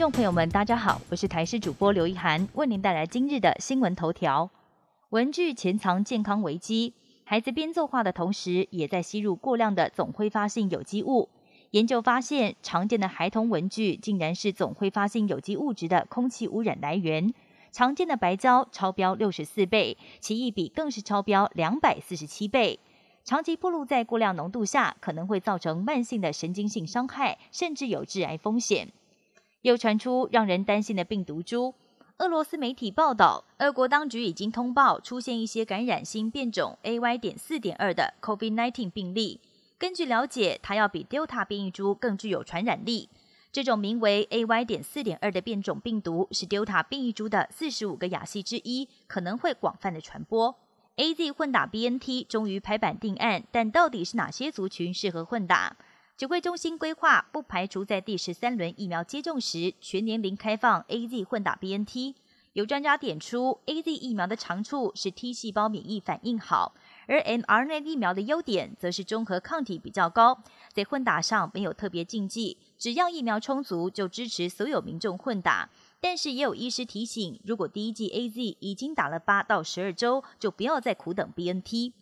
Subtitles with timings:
[0.00, 4.48] 众朋友们，大家好，我是台视主播刘一涵，为您带来今日的新闻头条。
[5.10, 11.28] 文具潜藏健康危机，孩子边作画的同时，也在吸入过量的总挥发性有机物。
[11.72, 17.34] 研究发现，常见的孩童文具竟然是总挥发性有机物质的空气污染来源。
[17.70, 22.80] 常见的白胶超标六十四倍，奇异笔更是超标两百四十七倍。
[23.22, 28.88] 长期暴露在过量浓度下，可能会造成慢性的神经性伤害，甚至有致癌风险。
[29.62, 31.74] 又传出让人担心的病毒株。
[32.18, 37.18] 俄罗斯媒体报道，俄国当局已经通报出现一些感染新变种 AY.
[37.18, 39.40] 点四点二的 COVID-19 病例。
[39.78, 43.08] 根据了解，它要比 Delta 变异株更具有传染力。
[43.50, 44.64] 这种名为 AY.
[44.66, 50.54] 点四点二的变种病毒是 Delta 变异株的四十五个亚系之一，可能会广泛的传播。
[50.96, 55.76] AZ 混打 BNT 终于拍板定案，但到底是哪些族群适合混打？
[56.20, 62.14] 指挥中心规划不排除在第十三轮疫苗接种时全年龄开放 AZ 混打 BNT。
[62.52, 66.74] 有专家点出，AZ 疫苗的长处是 T 细胞免疫反应好。
[67.06, 70.42] 而 mRNA 疫苗的优点则是中和抗体比较高，
[70.74, 75.70] 在混打上没有特别禁忌，只要疫苗充足就支持所有民众混打。
[76.02, 81.94] 但是也有医师提醒，如果第一剂 AZ 已经打了八到十二周，就不要再苦等 BNT。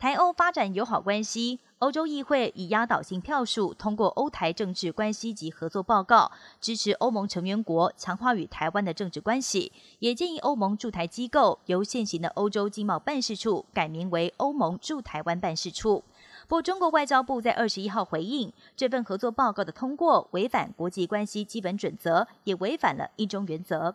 [0.00, 1.60] 台欧发展友好关系。
[1.80, 16.02] 欧洲议会以压倒性票数通过欧台政治关系及合作报告，支持欧盟成员国强化与台湾的政治关系，也建议欧盟驻台机构由现行的欧洲经贸办事处改名为欧盟驻台湾办事处。
[16.48, 23.94] 不过，中国外交部在二十一号回应，这份合作报告的通过违反国际关系基本准则，也违反了一中原则。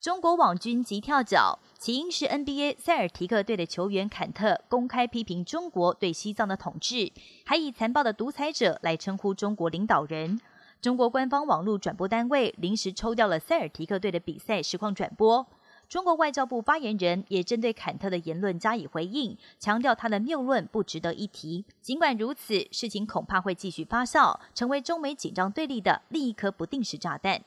[0.00, 7.10] 中国网军急跳脚，起因是 NBA 塞尔提克队的球员坎特公开批评中国对西藏的统治，
[7.44, 10.40] 还以残暴的独裁者来称呼中国领导人。
[10.80, 15.44] 中国官方网络转播单位临时抽调了塞尔提克队的比赛实况转播。
[15.88, 21.64] 中国外交部发言人也针对坎特的言论加以回应，强调他的谬论不值得一提。
[21.82, 27.42] 尽管如此，事情恐怕会继续发酵，成为中美紧张对立的另一颗不定时炸弹。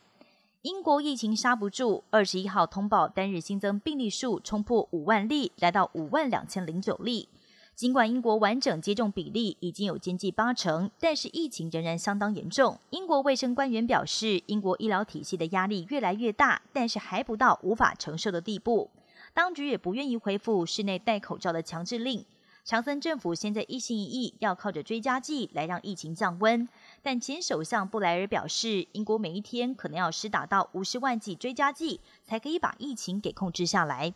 [0.64, 7.28] 英国疫情刹不住，二十一号通报单日新增病例数冲破五万例，来到五万两千零九例。
[7.74, 12.78] 尽管英国完整接种比例已经有接近八成，但是疫情仍然相当严重。
[12.92, 18.92] 英国卫生官员表示，英国医疗体系的压力越来越大，但是还不到无法承受的地步。
[19.34, 22.24] 当局也不愿意恢复室内戴口罩的强制令。
[22.64, 26.70] 强森政府现在一心一意要靠着追加剂来让疫情降温，
[27.02, 34.14] 但前首相布莱尔表示，英国每一天可能要施打到五十万剂追加剂，才可以把疫情给控制下来。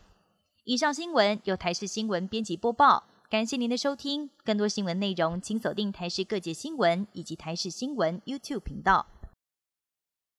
[0.63, 4.29] 以上新闻由台视新闻编辑播报，感谢您的收听。
[4.44, 9.07] 更多新闻内容，请锁定台视各界新闻以及台视新闻 YouTube 频道。